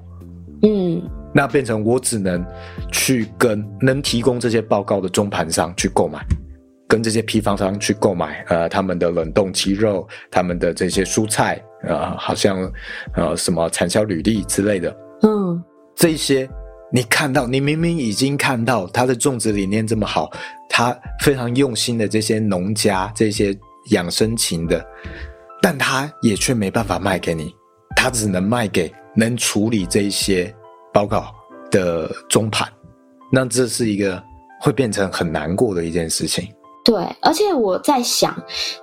[0.63, 1.03] 嗯，
[1.35, 2.45] 那变成我只能
[2.91, 6.25] 去跟能提供这些报告的中盘商去购买。
[6.97, 12.73] 跟这些批发商去购买，呃，他们的冷冻鸡肉，他们的这些蔬菜，呃，好像，
[13.15, 15.63] 呃，什么产销履历之类的，嗯，
[15.95, 16.49] 这一些
[16.91, 20.31] 你看到，你明明已经看到他的种植理念这么好，
[20.71, 23.55] 他非常用心的这些农家，这些
[23.91, 24.83] 养生禽的，
[25.61, 27.55] 但他也却没办法卖给你，
[27.95, 30.51] 他只能卖给能处理这一些
[30.95, 31.31] 报告
[31.71, 32.67] 的中盘，
[33.31, 34.23] 那这是一个
[34.63, 36.49] 会变成很难过的一件事情。
[36.87, 38.33] 对，而且我在想，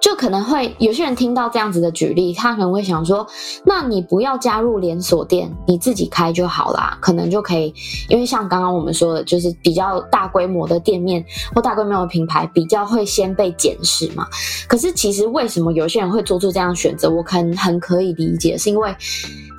[0.01, 3.25] 就可能会有些人听到这样子的举例，他可能会想说：
[3.65, 7.73] 那你不要加入连锁店，你自己开就好啦，可能就可以。
[8.09, 11.23] 因为像刚刚我们说的，就是比较大规模的店面
[11.55, 14.27] 或大规模的品牌，比较会先被检视嘛。
[14.67, 18.93] 可是其实为什么有些人会做出这样的选择，我可能很可以理解，是因为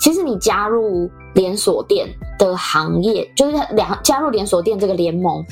[0.01, 1.11] 其实你加入。
[1.35, 5.45] 连锁店的行业就是两加入连锁店这个联盟，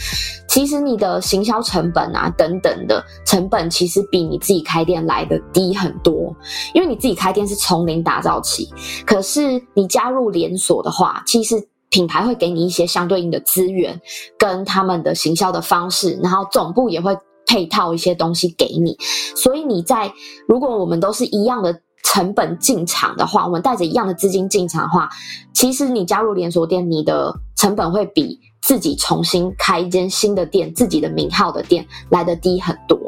[0.49, 6.33] 其实你的行销成本啊等等的成本，其实比你自己开店来的低很多。
[6.73, 8.73] 因为你自己开店是从零打造起，
[9.05, 11.57] 可是你加入连锁的话，其实
[11.91, 14.01] 品牌会给你一些相对应的资源
[14.39, 18.97] 跟他们的行销的方式，然后总部也会配套一些东西给你。
[19.35, 20.13] 所以你在
[20.47, 21.81] 如果我们都是一样的。
[22.13, 25.09] 成本进场的话，我们带着一样的资金进场的话，
[25.55, 32.99] 其实你加入连锁店，你的成本会比自己重新开一间新的店、自己的名号的店来得低很多。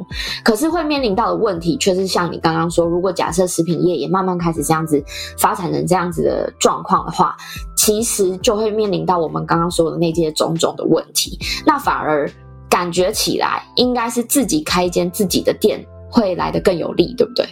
[0.42, 5.04] 可是会面临到的问题，却是像你刚刚说，如果假设食品业也慢慢开始这样子
[5.36, 7.36] 发展成这样子的状况的话，
[7.76, 11.38] 其实就会面临到我们刚刚说的那些种种的问题。
[11.66, 12.26] 那反而
[12.70, 15.86] 感觉起来，应该是自己开一间自己的店。
[16.14, 17.44] 会来的更有利，对不对？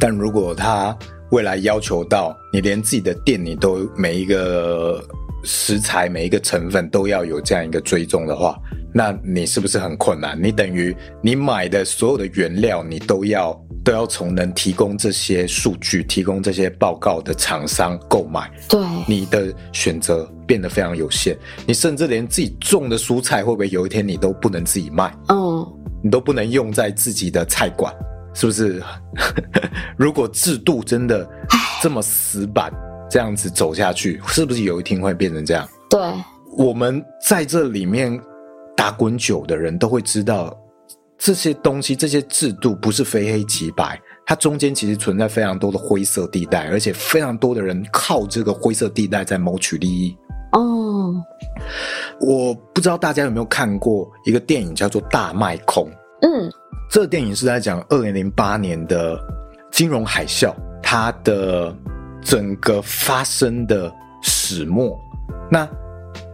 [0.00, 0.96] 但如果他
[1.30, 5.02] 未来要求到你连自己的店你都每一个
[5.44, 8.58] 食材每一个成分都要有这样一个追踪的话，
[8.92, 10.36] 那你是不是很困难？
[10.42, 18.50] 你等于你买的所有的原料你都要都要从能提供这些数据、提供这些报告的厂商购买。
[18.68, 21.36] 对，你的选择变得非常有限。
[21.66, 25.14] 你甚至连自己种的蔬菜会不会有一天你都不能自己卖？
[25.28, 25.66] 嗯。
[26.02, 27.94] 你都不能用在自己的菜馆，
[28.34, 28.82] 是不是？
[29.96, 31.28] 如果制度真的
[31.80, 32.72] 这么死板，
[33.08, 35.68] 这样子走下去，是不是有一天会变成这样？
[35.88, 36.00] 对，
[36.56, 38.20] 我们在这里面
[38.76, 40.56] 打滚久的人都会知道，
[41.18, 50.16] 这些东西、这些制度不是非黑即白，它中间其实存在非常多的灰色地带，而且非常多的人靠这个灰色地带在谋取利益。
[50.52, 51.14] 哦。
[52.22, 55.84] 我不知道大家有没有看过一个电影，叫做《大卖空》。
[56.22, 56.50] 嗯，
[56.88, 59.18] 这个电影是在讲二零零八年的
[59.72, 61.76] 金融海啸，它的
[62.22, 64.96] 整个发生的始末。
[65.50, 65.68] 那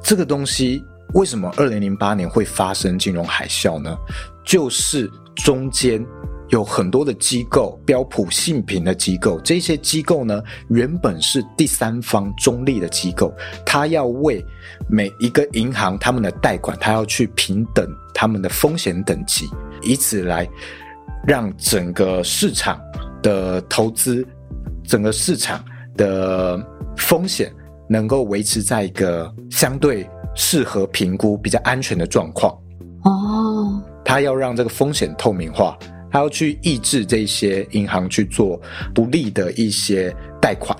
[0.03, 0.83] 这个东西
[1.15, 3.97] 为什么二零零八年会发生金融海啸呢？
[4.45, 6.05] 就是中间。
[6.51, 13.33] 有很多的机构，标普信评的机构，这些机构呢，原本是第三方中立的机构，
[13.67, 14.45] 它要为
[14.89, 19.47] 每一个银行他们的贷款，它要去平等他们的风险等级，
[19.83, 20.49] 以此来
[21.27, 22.81] 让整个市场
[23.23, 24.27] 的投资，
[24.85, 25.63] 整个市场
[25.97, 26.59] 的
[26.97, 27.53] 风险
[27.91, 32.53] 能够维持在一个相对适合评估、比较安全的状况。
[33.05, 35.77] 哦，它要让这个风险透明化。
[36.11, 38.61] 他要去抑制这些银行去做
[38.95, 40.77] 不利的一些贷款，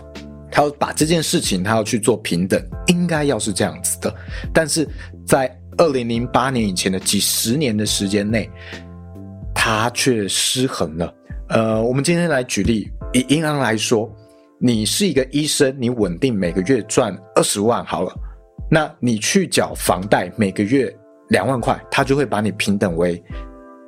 [0.51, 4.15] 他要把这件事情他要去做平等，应该要是这样子的。
[4.53, 4.89] 但是
[5.27, 8.51] 在二零零八年以前的几十年的时间内，
[9.55, 11.15] 他却失衡了。
[11.51, 14.11] 呃，我们今天来举例，以银行来说，
[14.59, 18.13] 你是一个医生，你稳定每个月赚二十万好了，
[18.71, 20.95] 那你去缴房贷每个月
[21.29, 23.23] 两万块，他就会把你平等为。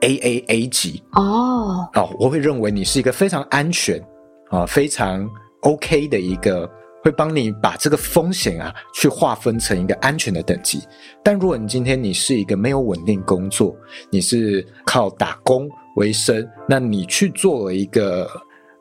[0.01, 4.03] AAA 级哦哦，我会认为你是一个非常安全
[4.49, 5.29] 啊，非常
[5.61, 6.69] OK 的一个，
[7.03, 10.83] 会帮你把这个风险啊去划分成一个安全的等级。
[11.23, 13.77] 但如果你今天你是一个没有稳定工作，
[14.11, 18.29] 你是靠打工为生，那你去做了一个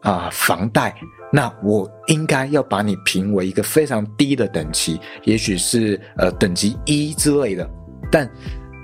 [0.01, 0.95] 啊房贷，
[1.34, 7.69] 那我应该要把你评为一个非常低的等级，也许是呃等级一之类的，
[8.12, 8.29] 但。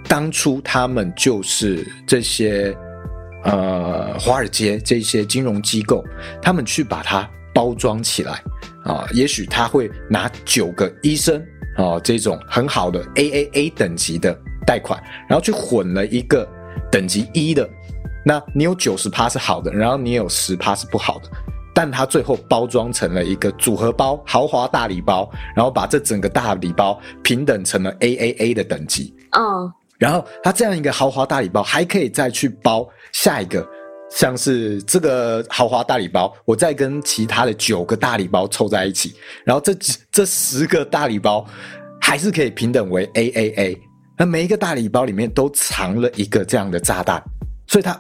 [0.07, 2.75] 当初他们就是这些，
[3.43, 6.03] 呃，华尔街这些金融机构，
[6.41, 8.41] 他们去把它包装起来
[8.83, 11.43] 啊，也许他会拿九个医生
[11.75, 16.47] 啊这种很好的 AAA 等级的贷款，然后去混了一个
[16.91, 17.67] 等级一的，
[18.23, 21.29] 那你有九十趴是好的，然后你有十趴是不好的，
[21.73, 29.73] 但他最后包装成了一个组合包，豪华大礼包，然后把这整个大礼包平等成了 AAA 的等级，嗯。
[29.97, 33.65] 然后它这样一个豪华大礼包，还可以再去包下一个，
[34.11, 39.15] 像是这个豪华大礼包，我再跟其他的九个大礼包凑在一起，
[39.45, 39.73] 然后这
[40.11, 41.45] 这十个大礼包
[42.01, 43.77] 还是可以平等为 AAA。
[44.17, 47.23] 那每一个大礼包里面都藏了一个这样的炸弹，
[47.67, 47.97] 所以它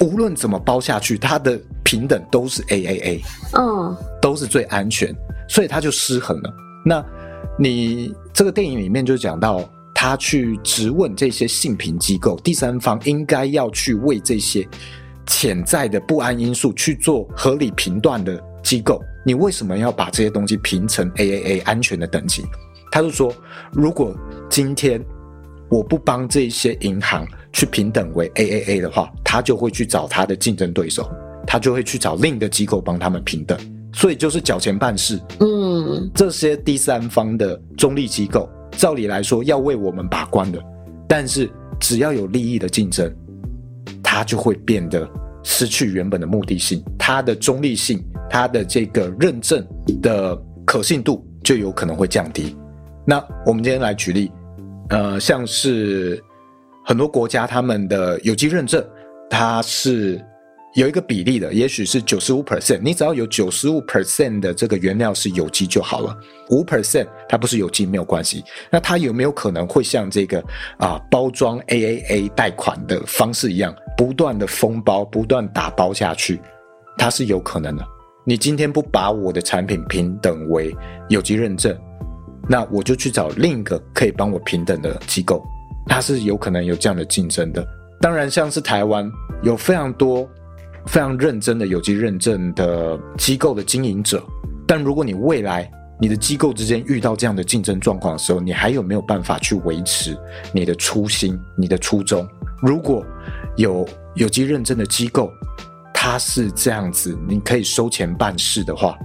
[0.00, 3.20] 无论怎么包下去，它的平等都是 AAA，
[3.58, 5.14] 嗯，都是最安全，
[5.48, 6.52] 所以它就失衡了。
[6.84, 7.04] 那
[7.58, 9.66] 你这个电影里面就讲到。
[10.02, 14.66] 他去质问这些信评机构，第三方应该要去为这些
[15.26, 22.42] 潜在的不安因素去做合理评断的机构，你为什么要把这些东西评成 AAA 安全的等级？
[22.90, 23.30] 他就说，
[23.72, 24.16] 如果
[24.48, 25.04] 今天
[25.68, 31.10] 我不帮这些银行去平等为 AAA 的话，他就会去找他的竞争对手，
[31.46, 33.58] 他就会去找另一个机构帮他们平等。
[33.92, 38.48] 所以就是缴钱办事，嗯，这些第三方的中立机构，
[38.80, 40.58] 照理来说要为我们把关的，
[41.06, 43.14] 但是只要有利益的竞争，
[44.02, 45.06] 它就会变得
[45.42, 49.62] 失去原本的目的性，它的中立性，它的这个认证
[50.00, 52.56] 的可信度就有可能会降低。
[53.06, 54.32] 那我们今天来举例，
[54.88, 56.18] 呃，像是
[56.82, 58.82] 很多国家他们的有机认证，
[59.28, 60.18] 它是。
[60.74, 66.16] 有一个比例的，也许是九十五 percent，你只要有九十五 percent 的这个原料是有机就好了，
[66.50, 68.44] 五 percent 它不是有机没有关系。
[68.70, 70.40] 那它有没有可能会像这个
[70.78, 76.40] 啊包装 AAA 贷款的方式一样，不断的封包，不断打包下去？
[76.96, 77.84] 它是有可能的。
[78.24, 80.72] 你今天不把我的产品平等为
[81.08, 81.76] 有机认证，
[82.48, 85.44] 那我就去找另一个可以帮我平等的机构，
[85.86, 87.66] 它是有可能有这样的竞争的。
[88.00, 89.10] 当然，像是台湾
[89.42, 90.30] 有非常多。
[90.86, 94.22] 非常认真的有机认证的机构的经营者，
[94.66, 95.70] 但如果你未来
[96.00, 100.16] 你的机构之间遇到这样的竞争状况的时候，你还有没有办法去维持
[100.52, 102.26] 你的初心、你的初衷？
[102.62, 103.04] 如果
[103.56, 105.30] 有有机认证的机构，
[105.92, 108.96] 它是这样子，你可以收钱办事的话，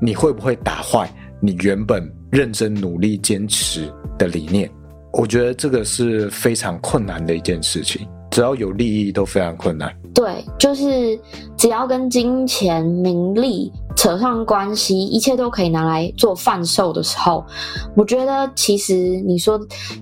[0.00, 4.70] 你会不会打坏你原本认真努力坚持的理念？
[5.12, 8.08] 我觉得这个是非常困难的一件事情。
[8.30, 9.94] 只要有利益都非常困难。
[10.14, 11.18] 对，就是
[11.56, 17.44] 只要跟金钱、名利扯上关系，一切都可以拿来做贩售的时候，
[17.96, 18.94] 我觉得其实
[19.26, 19.58] 你说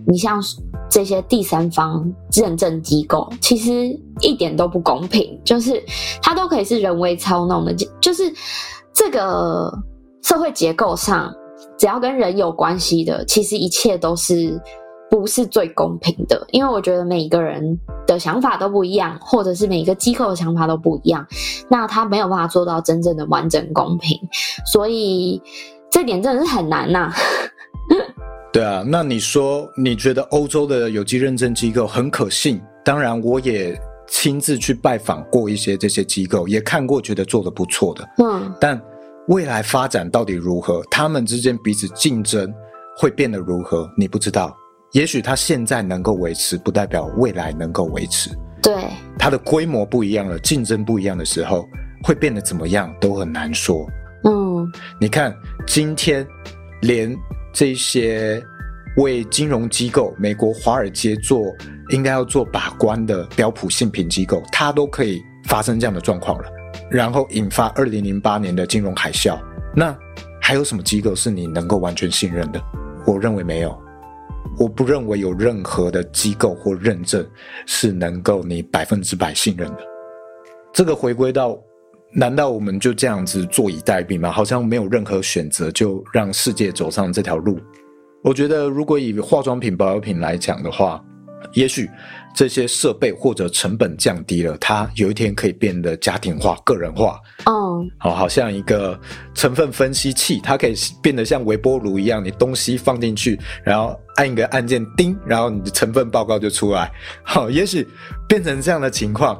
[0.06, 0.42] 你像
[0.88, 5.80] 这些第三方认证机构，其实一点都不公平，就是
[6.20, 8.32] 它都可以是人为操弄的，就是
[8.92, 9.72] 这个
[10.22, 11.32] 社会结构上，
[11.78, 14.60] 只要跟人有关系的，其实一切都是。
[15.10, 21.26] 不是最公平的，因为我觉得每一个人的想法都不一样，或者是每一个机构的想法都不一样，
[21.68, 24.16] 那他没有办法做到真正的完整公平，
[24.72, 25.42] 所以
[25.90, 27.14] 这点真的是很难呐、啊。
[28.52, 32.60] 对啊，那你说你觉得欧洲的有机认证机构很可信？
[32.84, 38.08] 当然，我也亲自去拜访过一些这些机构，也看过，觉得做的不错的。
[38.18, 38.80] 嗯，但
[39.28, 40.82] 未来发展到底如何？
[40.90, 42.52] 他们之间彼此竞争
[42.96, 43.88] 会变得如何？
[43.96, 44.56] 你不知道。
[44.92, 48.30] 也许它现在能够维持，不代表未来能够维持。
[48.60, 48.74] 对，
[49.18, 51.68] 它的规模不一样了，竞争不一样的时候，
[52.02, 53.86] 会变得怎么样都很难说。
[54.24, 54.70] 嗯，
[55.00, 55.34] 你看，
[55.66, 56.26] 今天
[56.82, 57.16] 连
[57.52, 58.42] 这些
[58.96, 61.40] 为金融机构、美国华尔街做
[61.90, 66.44] 应该要做把关的标普信评机构，它都可以发生这样的状况了，
[66.90, 69.38] 然后引发二零零八年的金融海啸。
[69.74, 69.96] 那
[70.42, 72.60] 还有什么机构是你能够完全信任的？
[73.06, 73.79] 我认为没有。
[74.60, 77.26] 我不认为有任何的机构或认证
[77.64, 79.78] 是能够你百分之百信任的。
[80.70, 81.58] 这个回归到，
[82.12, 84.30] 难道我们就这样子坐以待毙吗？
[84.30, 87.58] 好像没有任何选择，就让世界走上这条路？
[88.22, 91.02] 我觉得，如果以化妆品、保养品来讲的话，
[91.54, 91.88] 也许
[92.32, 97.20] 这些设备或者成本降低了，它有一天可以变得家庭化、个人化。
[97.46, 98.98] 哦，好，好像一个
[99.34, 106.90] 成分分析器，它可以变得像微波炉一样，你东西放进去，然后按一个按键，叮，然后你的成分报告就出来。
[107.22, 107.86] 好，也许
[108.28, 109.36] 变成这样的情况，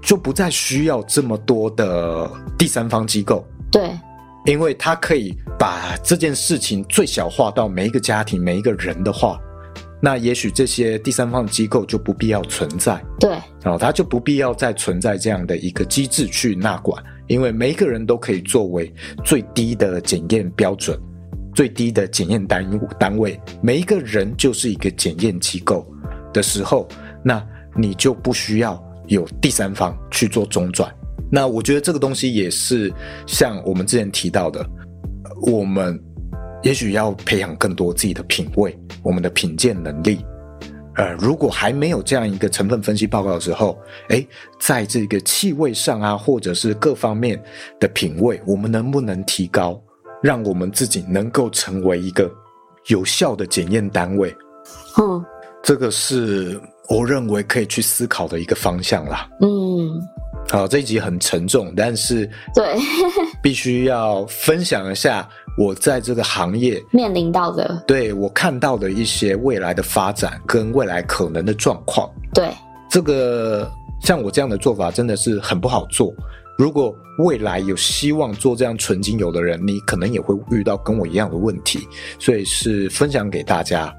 [0.00, 3.44] 就不再需要这么多的第三方机构。
[3.70, 3.90] 对，
[4.46, 9.38] 因为它可以把这件事情最小化到每一个家庭、每一个人的话。
[10.00, 13.30] 那也许这些第三方机构就不必要存在，对，
[13.62, 18.92] 然后它就不必要再存在这样的一个机制去纳管，因为每一个人都可以作为
[19.24, 20.96] 最低的检验标准，
[21.52, 22.64] 最低的检验单
[22.98, 25.84] 单位，每一个人就是一个检验机构
[26.32, 26.86] 的时候，
[27.24, 27.44] 那
[27.76, 30.94] 你就不需要有第三方去做中转。
[31.30, 32.92] 那我觉得这个东西也是
[33.26, 34.64] 像我们之前提到的，
[35.42, 36.00] 我们。
[36.62, 40.24] 也许要培养更多自己的品味，我们的品鉴能力。
[40.96, 43.78] 呃，如果还没有这样一个成分分析报告的时候，
[44.08, 44.26] 诶，
[44.58, 47.40] 在这个气味上啊，或者是各方面
[47.78, 49.80] 的品味，我们能不能提高，
[50.20, 52.28] 让我们自己能够成为一个
[52.88, 54.36] 有效的检验单位？
[55.00, 55.24] 嗯，
[55.62, 59.28] 这个是我认为可以去思考的一个方向啦。
[59.40, 60.02] 嗯。
[60.50, 62.74] 好，这一集很沉重，但是对，
[63.42, 65.28] 必须要分享一下
[65.58, 72.10] 我在这个行业 面临到的，对我看到的一些未来的发展跟未来可能的状况。
[72.32, 72.48] 对，
[72.88, 73.70] 这个
[74.00, 76.14] 像我这样的做法真的是很不好做。
[76.56, 81.86] 如果未来有希望做这样纯精油的人，你可能也会遇到跟我一样的问题，
[82.18, 83.94] 所以是分享给大家。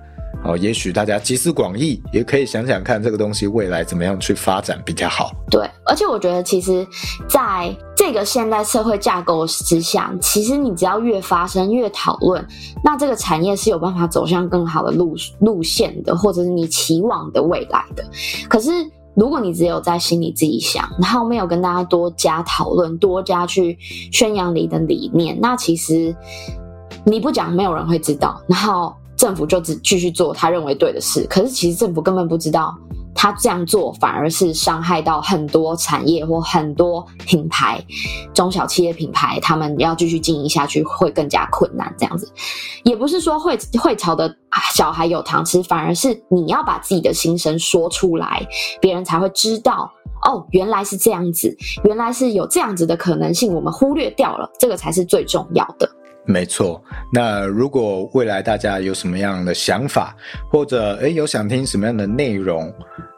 [0.50, 5.32] 哦，也许大家集思广益，也可以想想看这个东西未来怎么样去发展比较好。
[5.52, 6.86] 对，而且我觉得其实
[7.28, 12.44] 在这个现代社会架构之下，其实你只要越发声、越讨论，
[12.84, 18.04] 那这个产业是有办法走向更好的路路线的，或者是你期望的未来的。
[18.50, 18.72] 可是
[19.14, 23.78] 如果你只有在心里自己想，然后没有跟大家多加讨论、多加去
[24.12, 26.16] 宣扬你的理念，那其实
[27.04, 28.42] 你不讲，没有人会知道。
[28.48, 28.92] 然后。
[29.20, 32.74] 政府就只继续做他认为对的事，可是其实政府根本不知道，
[33.14, 37.84] 他这样做反而是伤害到很多产业或很多品牌、
[38.34, 41.94] 中小企业品牌，他们要继续经营下去会更加困难。
[41.98, 42.32] 这样子，
[42.84, 44.34] 也不是说会会吵的
[44.74, 48.48] 小孩有糖吃，反而是你要把自己的心声说出来，
[48.80, 49.92] 别人才会知道
[50.24, 51.54] 哦，原来是这样子，
[51.84, 55.90] 原来是有这样子的可能性，我们忽略掉了，这个才是最重要的。
[56.26, 60.16] 没错，那如果未来大家有什么样的想法，
[60.52, 62.72] 或者诶有想听什么样的内容，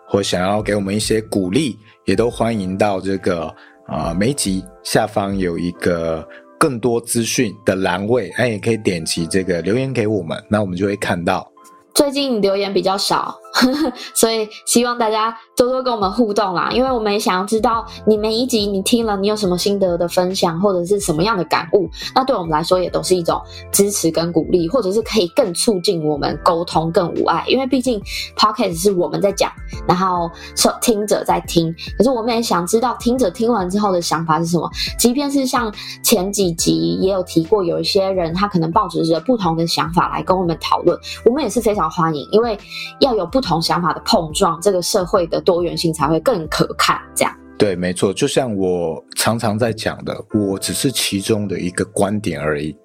[0.07, 3.47] 或想要给我们一些鼓励，也都欢迎到这个
[3.87, 6.25] 啊、呃、每集下方有一个
[6.57, 11.45] 更多资讯的栏位，哎，也可以点击这个留言给我们，那我们就会看到。
[11.93, 13.37] 最近留言比较少。
[14.15, 23.41] 所以希望大家多多跟我们互动啦，因为我们也想要知道你每一集你听了你有什么心得的分享，或者是什么样的感悟，那对我们来说也都是一种
[23.71, 27.43] 支持跟鼓励，或者是可以更促进我们沟通更无碍。
[27.47, 28.01] 因为毕竟
[28.37, 29.51] Podcast 是我们在讲，
[29.85, 34.69] 然后受听者在听，可是我们也想知道听者听完之后的想法是什么。
[34.97, 35.69] 即便是像
[36.01, 42.57] 前几集也有提过，有一些人他可能抱着不同的想法来跟我们讨论，我们也是非常欢迎，因为
[43.01, 43.40] 要有不。
[43.41, 47.01] 不同想法的碰撞，这个社会的多元性才会更可看。
[47.15, 48.13] 这样对，没错。
[48.13, 52.77] 就像我常常在讲的，我只是其中的一个观点而已。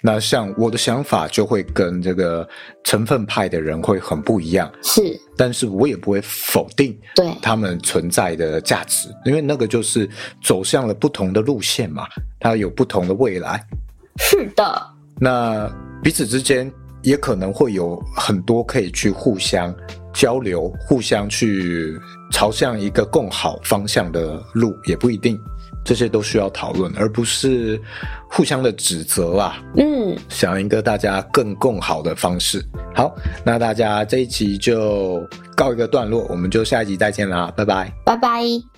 [0.00, 2.48] 那像我的想法就会跟这个
[2.84, 5.02] 成分派的人会很不一样，是。
[5.36, 10.08] 但是我也不会否定对他们存在的价值，因为那个就是
[10.40, 12.06] 走向了不同的路线嘛，
[12.38, 13.60] 它有不同的未来。
[14.18, 14.86] 是的。
[15.18, 15.68] 那
[16.00, 16.72] 彼此之间
[17.06, 19.74] 也可能会有很多可以去互相。
[20.12, 21.94] 交流，互相去
[22.32, 25.38] 朝向一个更好方向的路，也不一定，
[25.84, 27.78] 这些都需要讨论，而不是
[28.30, 29.62] 互相的指责啊。
[29.76, 32.64] 嗯，想一个大家更更好的方式。
[32.94, 35.22] 好，那大家这一集就
[35.54, 38.75] 告一个段落，我们就下一集再见啦，拜拜，拜拜。